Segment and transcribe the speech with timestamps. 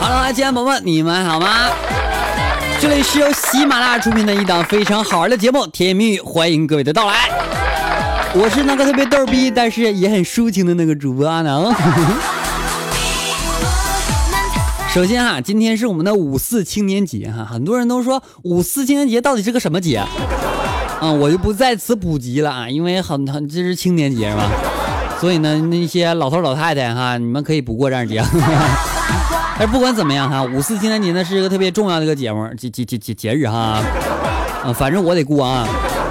[0.00, 1.70] Hello，亲爱的朋友们，你们好吗？
[2.80, 7.30] 这里是由喜马拉雅出品的一档非常好玩的节目《甜言蜜语》，欢迎各位的到来。
[8.34, 11.72] 我是那个特别逗逼，但是也很抒情的那个主播阿能。
[14.96, 19.98] 首先哈，今天是我们的五四青年节哈，很多人都说五四青年节到底是个什么节？
[19.98, 24.50] 啊，我就不在此普及了啊，因为很很这是青年节是吧？
[25.20, 28.24] 所以呢，那些老头老太太哈，你们可以不过这样节。
[29.58, 33.82] 但是不管怎么样哈，五四青年节呢是一个特别重要的一个节目节节节节节日哈。
[34.64, 35.68] 啊，反正我得过啊。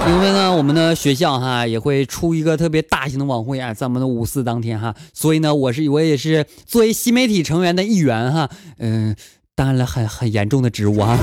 [0.07, 9.15] 因为呢，我们的学校哈也会出一个特别大型的晚会啊，在我们的五四当天哈，所以呢，我是我也是作为新媒体成员的一员哈，嗯，
[9.55, 11.17] 担了很很严重的职务哈。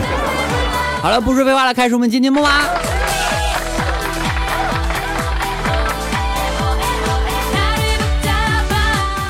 [1.01, 2.69] 好了，不说废话了，开始我们今天节目吧。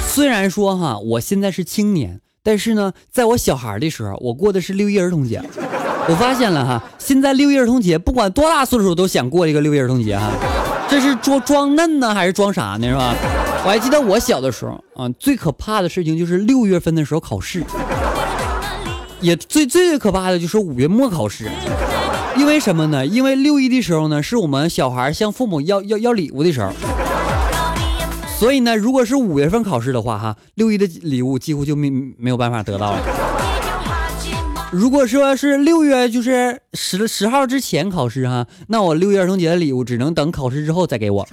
[0.08, 5.42] 虽然说哈，我现在是青年，但是呢，在我小孩的时候，我过的是六一儿童节。
[6.08, 10.32] 我发现了哈，现在六一儿童节，不管多大岁数都想过这个六一儿童节哈，
[10.88, 12.88] 这是装装嫩呢，还是装啥呢？
[12.88, 13.14] 是吧？
[13.64, 17.64] 我还记得我小的时候啊，最可怕的事情就是六月份的时候考试，
[19.20, 21.48] 也最最最可怕的就是五月末考试，
[22.36, 23.06] 因为什么呢？
[23.06, 26.72] 因为六一的时候呢，是我们小孩向父母要要要礼物的时候，
[28.40, 32.98] 所以呢，如果是五月份考试的话哈，六一的礼物几乎就没没有办法得到了。
[34.72, 41.28] 如果说是六月，就是十十号之前考试哈，那我六一儿童节的礼物只能等考试之后再给我。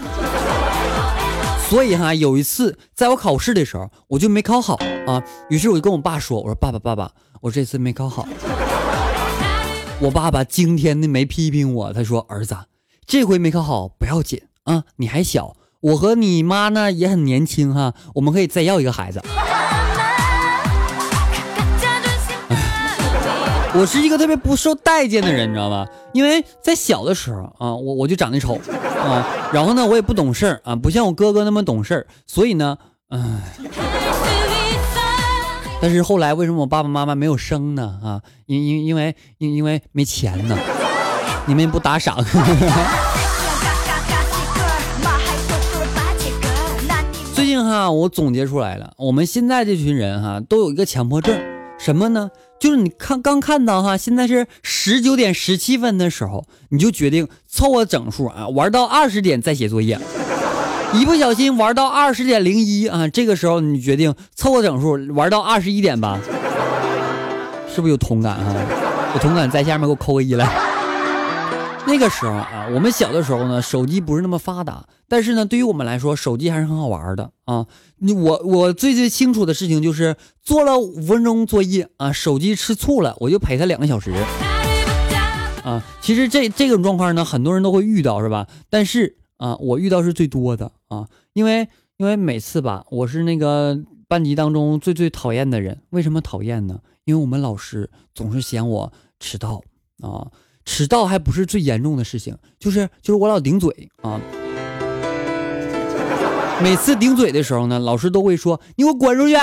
[1.69, 8.27] 所以哈，有一次在我考试的时候，我就没考好啊，于是我就跟我爸说：“我说爸爸爸爸，我这次没考好。”
[10.01, 12.57] 我爸爸惊天的没批评我，他说：“儿子，
[13.05, 19.21] 这回没考好不要紧啊，你还小，我和你妈呢也很年轻哈，我们可以再要一个孩子。”
[23.79, 25.87] 我是一个特别不受待见的人，你知道吧？
[26.11, 28.59] 因为在小的时候啊，我我就长得丑
[28.99, 32.77] 啊，然后呢，我也不懂事儿啊，不像我哥哥那么懂事儿，所以呢，
[33.09, 33.39] 嗯。
[35.81, 37.97] 但是后来为什么我爸爸妈妈没有生呢？
[38.03, 40.57] 啊，因因因为因因为没钱呢，
[41.45, 42.21] 你们不打赏。
[47.33, 51.39] 最近哈，我总结出来了，我们现在这群人哈，都有一个强迫症，
[51.79, 52.29] 什么呢？
[52.59, 59.97] 就是你看刚看到哈，现在是十九点十七分的时候，你就决定凑个整数啊，玩到二十点再写作业。
[60.93, 66.19] 一不小心玩到二十点零一啊，这个时候你决定凑个整数玩到二十一点吧，
[67.73, 68.55] 是不是有同感啊？
[69.13, 70.68] 有同感在下面给我扣个一来。
[71.89, 77.65] 那个时候啊，我们小的时候呢，手机不是那么发达，但是呢，对于我们来说，手机还是很好玩的啊。
[77.97, 84.11] 你我我最最清楚的事情就是做了五分钟作业啊，手机吃醋了，我就陪他两个小时
[85.63, 85.83] 啊。
[85.99, 88.47] 其实这这种状况呢，很多人都会遇到，是吧？
[88.69, 91.67] 但是啊，我遇到是最多的啊，因为
[91.97, 95.81] 因为每次吧，我是那个班级当中最最讨厌的人。
[95.89, 96.79] 为什么讨厌呢？
[97.05, 99.61] 因为我们老师总是嫌我迟到
[100.01, 100.27] 啊。
[100.71, 104.21] 迟到还不是最严重的事情，就是就是我老顶嘴啊。
[106.61, 109.35] 每次顶嘴的时候呢，老师都会说你给我滚出去。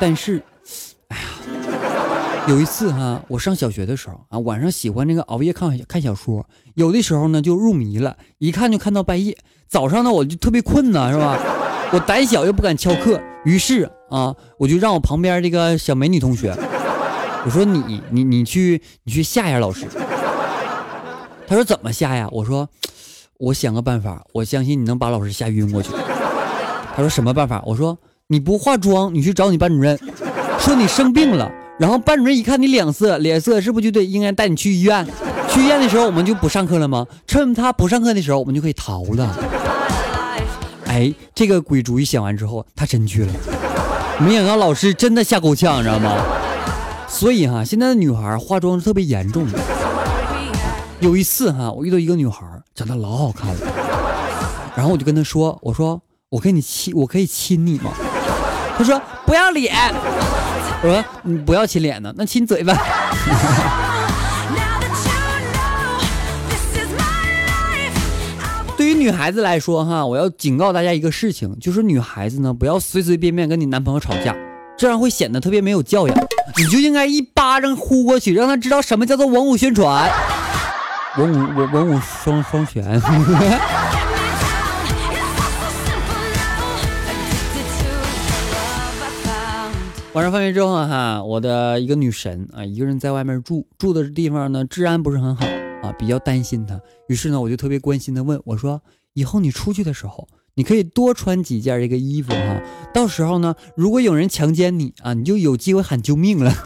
[0.00, 0.42] 但是，
[1.06, 1.22] 哎呀，
[2.48, 9.38] 有一次哈，我上小学的时候啊，晚上喜欢那个熬夜看看小说，有的时候呢就入迷了，一看就看到半夜。
[9.68, 11.38] 早上呢我就特别困呢，是吧？
[11.92, 16.52] 我胆小又不敢翘课，于是啊，我就让我旁边这个小美女同学。
[17.44, 19.86] 我说你你你去你去吓一下老师。
[21.46, 22.28] 他说怎么吓呀？
[22.30, 22.68] 我说
[23.38, 25.90] 我想个办法，我相信你能把老师吓晕过去。
[26.94, 27.62] 他说什么办法？
[27.66, 27.98] 我说
[28.28, 29.98] 你不化妆，你去找你班主任，
[30.58, 31.50] 说你生病了。
[31.78, 35.06] 然后班主任一看你脸色脸色，是不是就得应该带你去医院？
[35.50, 37.06] 去医院的时候我们就不上课了吗？
[37.26, 39.36] 趁他不上课的时候，我们就可以逃了。
[40.86, 43.32] 哎，这个鬼主意想完之后，他真去了。
[44.20, 46.16] 没想到老师真的吓够呛，你知道吗？
[47.12, 49.58] 所以哈，现在的女孩化妆是特别严重的。
[50.98, 52.44] 有一次哈，我遇到一个女孩，
[52.74, 53.60] 长得老好看了，
[54.74, 56.00] 然后我就跟她说：“我说
[56.30, 57.92] 我跟你亲，我可以亲你吗？”
[58.76, 59.72] 她说：“不要脸。”
[60.82, 62.76] 我说：“你不要亲脸呢，那亲嘴吧。”
[68.76, 74.34] 对于女孩子来说哈，我要警告大家一个事情，就是女孩子呢，不要随随便便跟你男朋友吵架。
[74.76, 76.16] 这样会显得特别没有教养。
[76.56, 80.10] 你就应该一巴掌呼过去，让他知道什么叫做文武宣传，
[81.16, 83.00] 文武文文武双双全。
[90.12, 95.46] 晚上放学之后哈，我的一个女神啊，一个人在外面住，住的地方呢治安不是很好
[95.82, 96.78] 啊，比较担心她。
[97.08, 98.82] 于是呢，我就特别关心的问我说
[99.14, 102.60] ：“以后你出去的时候，你可以多穿几件这个衣服哈，
[102.92, 106.52] 到时候呢，如果有人强奸你啊，你就有机会喊救命了。”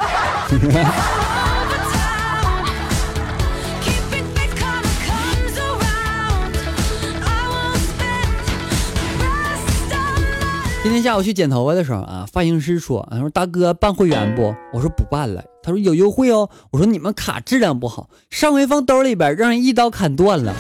[10.82, 15.44] 今天下午去剪头发的时候啊，发型师说：“他说大哥办会员不？”我说不办了。
[15.62, 16.50] 他说有优惠哦。
[16.72, 20.52] 我说你们卡质量不好，上回放兜里边让人一刀砍断了。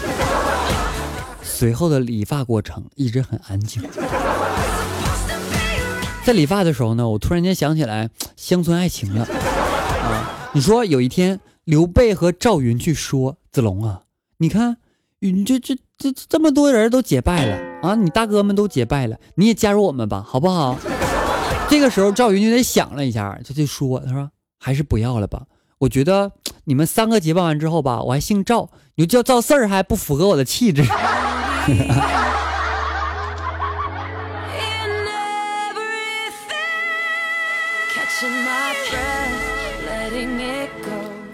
[1.56, 3.82] 随后的理发过程一直很安静。
[6.22, 10.50] 在理发的时候呢，我突然间想起来乡村爱情了啊！
[10.52, 14.02] 你说有一天刘备和赵云去说子龙啊，
[14.36, 14.76] 你看，
[15.20, 17.56] 你这这这这么多人都结拜了。
[17.80, 20.76] 啊，你大哥们都结拜了，你也加入我们吧，好不好？
[21.70, 25.44] 这个时候赵云就得想了一下，他就说：“他说还是不要了吧，
[25.78, 26.32] 我觉得
[26.64, 30.84] 你们三个结拜完之后吧，我还姓赵，你就叫赵四儿还不符合我的气质。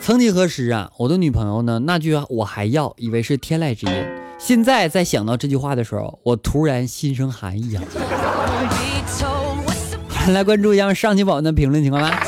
[0.00, 3.92] 曾几何时啊，我的女朋友呢，那句我还要，以为是天籁之音。
[4.38, 7.82] 现在在想到这句话的时候，我突然心生寒意啊！
[10.32, 12.22] 来关注一下上期宝的评论情况吧。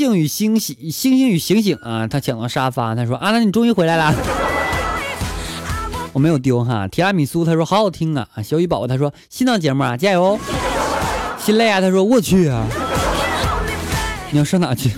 [0.00, 2.06] 星与星星，星星与醒醒啊！
[2.06, 4.14] 他抢到沙发，他说：“阿南，你终于回来了。
[6.14, 6.88] ”我没有丢哈。
[6.88, 10.38] 提拉米苏他说：“好好听啊！”小雨宝宝他说：“新档节目啊，加油！”
[11.38, 12.64] 心累啊，他说：“我去啊，
[14.30, 14.90] 你要上哪去？”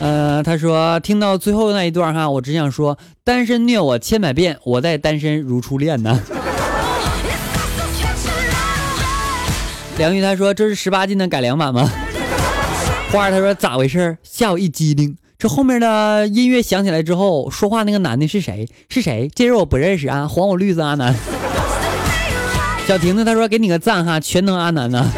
[0.00, 6.20] 呃，他说听到最后那一段哈，我只想说，单身虐我千百遍，我待单身如初恋呢。
[9.98, 11.88] 梁玉他说这是十八禁的改良版吗？
[13.10, 14.18] 花儿他说咋回事？
[14.22, 18.68] 吓我一激灵，这后面的音乐响起来之后，说话那个男的是谁？
[18.90, 19.30] 是谁？
[19.34, 21.14] 这人我不认识啊，还我绿色阿南。
[22.86, 25.10] 小婷子他说给你个赞哈，全能阿南呢。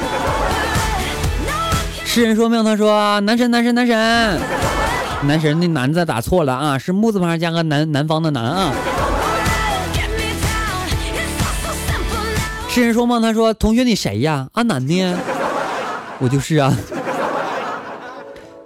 [2.05, 4.41] 诗人说命他说男神男神男神。
[5.25, 8.73] 男神那男字打错了啊，是木字旁加个南南方的南啊。
[12.69, 14.49] 诗人说梦，他说同学你谁呀？
[14.53, 15.19] 阿南呢？
[16.21, 16.73] 我就是啊。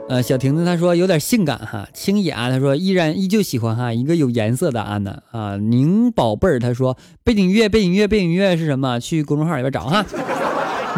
[0.07, 5.57] 呃，小亭子他说有点性感哈，清雅他说依然依旧喜欢哈一个有颜色的阿南啊。
[5.57, 9.01] 宁宝贝儿他说背景音乐背景音乐背景音乐是什么？
[9.01, 10.05] 去公众号里边找哈。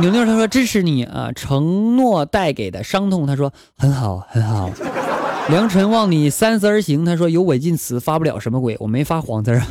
[0.01, 4.71] 牛牛他说支持你啊，承诺带给的伤痛他说很好很好。
[5.49, 7.05] 良辰望你三思而行。
[7.05, 9.67] 他说有违禁词发不了什么鬼，我没发黄字啊。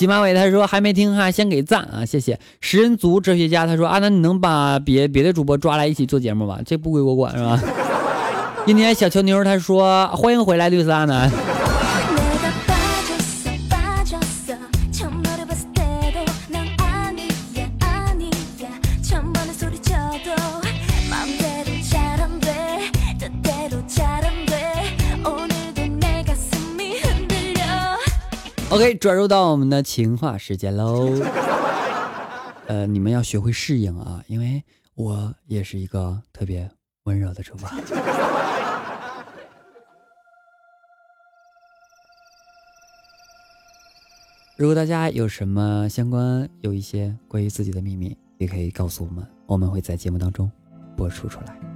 [0.00, 2.38] 喜马尾他说还没听哈，先给赞啊，谢谢。
[2.62, 6.58] 食人族哲学家他说阿南你能把别别的主播抓来一起做节目吗？
[6.64, 7.60] 这不归我管是吧？
[8.64, 11.30] 今天小球妞他说欢迎回来绿色阿南。
[28.80, 31.10] OK，转入到我们的情话时间喽。
[32.66, 36.66] 呃，你们要学会适应啊，因为我也是一个特别
[37.02, 37.68] 温柔的主播。
[44.56, 50.50] 如果大家有什么相关，有一些关于自己的秘密，也可以告诉我们，我们会在节目当中
[50.96, 51.69] 播出出来。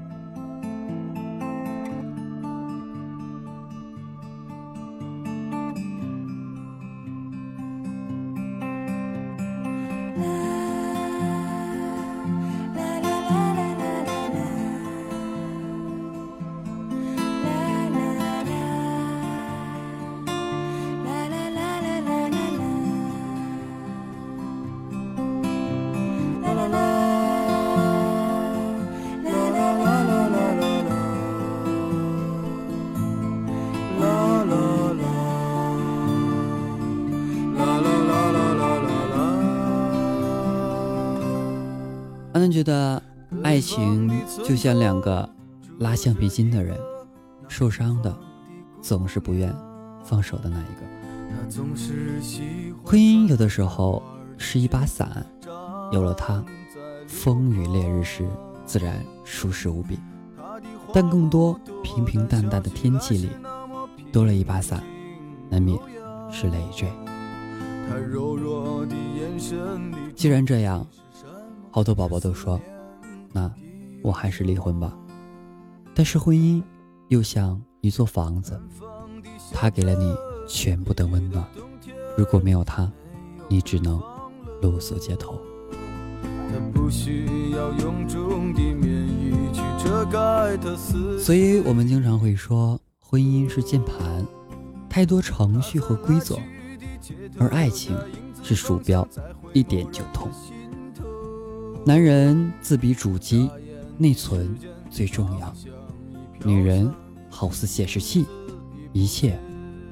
[42.51, 43.03] 觉得
[43.43, 44.11] 爱情
[44.45, 45.29] 就像两个
[45.79, 46.79] 拉橡皮筋的人，
[47.49, 48.17] 受伤的
[48.81, 49.55] 总是不愿
[50.05, 50.83] 放手的那一个。
[52.83, 54.03] 婚姻有的时候
[54.39, 55.27] 是一把伞，
[55.93, 56.45] 有了它，
[57.07, 58.29] 风雨烈日时
[58.65, 59.97] 自然舒适无比；
[60.93, 63.31] 但更多平平淡淡的天气里，
[64.13, 64.83] 多了一把伞，
[65.51, 65.79] 难免
[66.31, 66.89] 是累赘。
[70.15, 70.87] 既然这样，
[71.75, 72.61] 好多宝宝都说，
[73.33, 73.53] 那
[74.01, 74.97] 我还是离婚吧。
[75.93, 76.63] 但是婚姻
[77.09, 78.57] 又像一座房子，
[79.53, 80.15] 它给了你
[80.47, 81.45] 全部的温暖。
[82.17, 82.89] 如果没有它，
[83.49, 84.01] 你只能
[84.63, 85.37] 露宿街头。
[91.19, 94.25] 所以，我们经常会说，婚姻是键盘，
[94.89, 96.37] 太多程序和规则；
[97.37, 97.99] 而爱情
[98.45, 99.05] 是鼠标，
[99.53, 100.31] 一点就通。
[101.87, 103.51] 男人自比主机，
[103.99, 104.57] 内存
[104.91, 105.53] 最重要；
[106.43, 106.91] 女人
[107.29, 108.25] 好似显示器，
[108.95, 109.39] 一切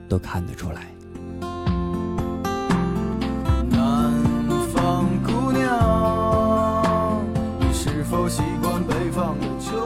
[0.09, 0.87] 都看得出来。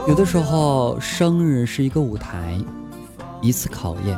[0.07, 2.57] 有的时候，生日是一个舞台，
[3.41, 4.17] 一次考验，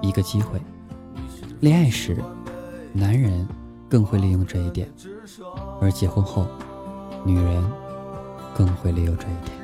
[0.00, 0.58] 一个机会。
[1.60, 2.16] 恋爱时，
[2.94, 3.46] 男人
[3.90, 4.88] 更会利用这一点；
[5.82, 6.46] 而结婚后，
[7.24, 7.64] 女人
[8.54, 9.60] 更会利用这一点。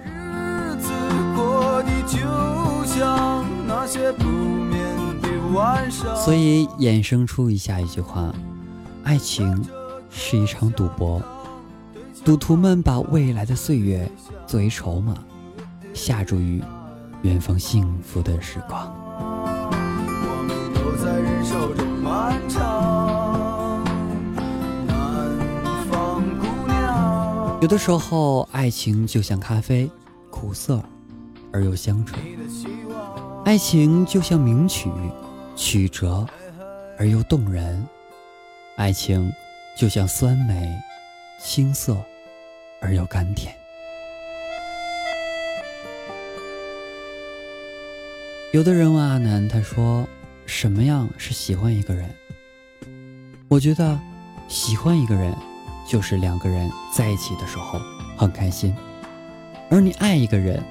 [6.17, 8.33] 所以衍生出以下一句话：
[9.05, 9.65] 爱情
[10.11, 11.23] 是一场赌博，
[12.25, 14.11] 赌徒们把未来的岁月
[14.47, 15.15] 作为筹码。
[15.95, 16.63] 下注于
[17.23, 18.95] 远方幸福的时光。
[27.59, 29.91] 有的时候，爱情就像咖啡，
[30.31, 30.83] 苦涩
[31.51, 32.21] 而又香醇；
[33.47, 34.91] 爱情就像名曲，
[35.57, 36.27] 曲折
[36.99, 37.83] 而又动人；
[38.77, 39.33] 爱情
[39.75, 40.71] 就像酸梅，
[41.41, 41.97] 青涩
[42.79, 43.55] 而又甘甜。
[48.53, 50.07] 有的人问阿南，他说
[50.45, 52.09] ：“什么样是喜欢一个人？”
[53.49, 53.99] 我觉得，
[54.47, 55.35] 喜欢一个人，
[55.89, 57.81] 就是两个人在一起的时候
[58.17, 58.73] 很开心；
[59.71, 60.63] 而你爱一个人，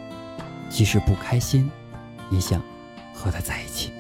[0.70, 1.70] 即使不开心，
[2.30, 2.62] 也想
[3.14, 3.92] 和他在一起。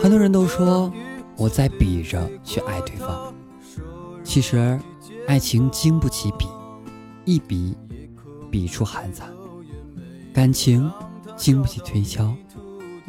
[0.00, 0.92] 很多人都说
[1.36, 3.34] 我在比着去爱对方，
[4.22, 4.80] 其实，
[5.26, 6.46] 爱情经不起比。
[7.24, 7.76] 一比
[8.50, 9.26] 比出寒残；
[10.32, 10.90] 感情
[11.36, 12.34] 经不起推敲，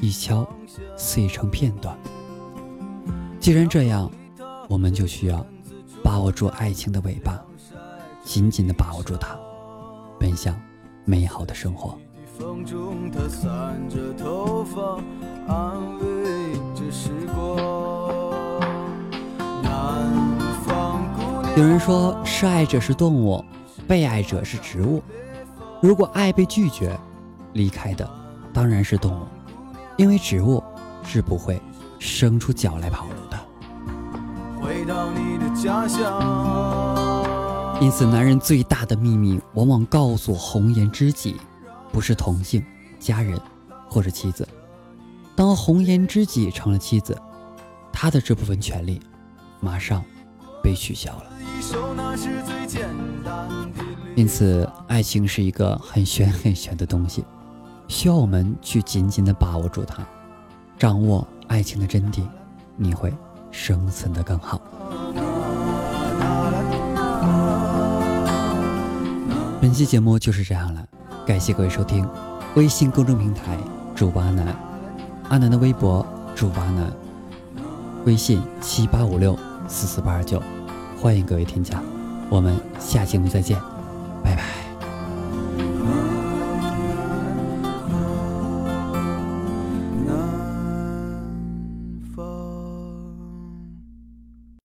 [0.02, 0.48] 一敲
[0.96, 1.98] 碎成片段。
[3.40, 4.10] 既然这样，
[4.68, 5.46] 我们就需要
[6.04, 7.40] 把握住爱情的尾巴，
[8.24, 9.38] 紧紧地把握住它，
[10.20, 10.56] 奔向
[11.06, 11.98] 美好的生活。
[21.56, 23.44] 有人说，示爱者是动物。
[23.88, 25.02] 被爱者是植物，
[25.82, 26.96] 如果爱被拒绝，
[27.54, 28.08] 离开的
[28.54, 29.24] 当然是动物，
[30.00, 30.64] 因为植物
[31.04, 31.62] 是不会
[32.00, 33.38] 生出脚来跑路的。
[34.58, 37.28] 回到你的家乡
[37.82, 41.36] 因此，男人最大的秘密往往告诉红颜知己，
[41.92, 42.66] 不是同性、
[42.98, 43.38] 家人
[43.90, 44.48] 或者妻子。
[45.36, 47.22] 当红颜知己成了妻子，
[47.92, 49.02] 他的这部分权利
[49.60, 50.02] 马上
[50.64, 51.26] 被取消了。
[54.16, 57.26] 因此，爱情是一个很玄很玄的东西，
[57.90, 59.98] 需要我们去紧紧的把握住它，
[60.78, 62.22] 掌握爱情的真谛，
[62.78, 63.12] 你会
[63.50, 64.62] 生存的更好。
[69.60, 70.86] 本期节目就是这样了，
[71.26, 72.08] 感谢各位收听。
[72.56, 73.58] 微信公众平台
[73.96, 74.56] 主播阿南，
[75.30, 76.06] 阿南的微博
[76.36, 76.94] 主播阿南，
[78.06, 80.42] 微信七八五六四四八二九，
[81.02, 81.82] 欢迎各位添加。
[82.30, 83.60] 我们下期节目再见。
[84.24, 84.59] 拜拜